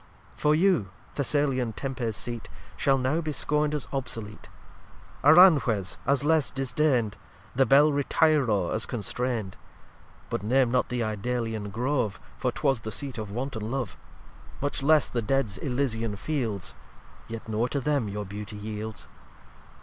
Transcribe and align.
xcv 0.01 0.35
For 0.39 0.55
you 0.55 0.89
Thessalian 1.13 1.73
Tempe's 1.73 2.15
Seat 2.17 2.49
Shall 2.75 2.97
now 2.97 3.21
be 3.21 3.31
scorn'd 3.31 3.75
as 3.75 3.87
obsolete; 3.93 4.49
Aranjuez, 5.23 5.99
as 6.07 6.23
less, 6.23 6.49
disdain'd; 6.49 7.17
The 7.53 7.67
Bel 7.67 7.93
Retiro 7.93 8.71
as 8.71 8.87
constrain'd; 8.87 9.57
But 10.31 10.41
name 10.41 10.71
not 10.71 10.89
the 10.89 11.03
Idalian 11.03 11.69
Grove, 11.69 12.19
For 12.39 12.51
'twas 12.51 12.79
the 12.79 12.91
Seat 12.91 13.19
of 13.19 13.29
wanton 13.29 13.69
Love; 13.69 13.95
Much 14.59 14.81
less 14.81 15.07
the 15.07 15.21
Deads' 15.21 15.59
Elysian 15.59 16.15
Fields, 16.15 16.73
Yet 17.27 17.47
nor 17.47 17.69
to 17.69 17.79
them 17.79 18.09
your 18.09 18.25
Beauty 18.25 18.57
yields. 18.57 19.07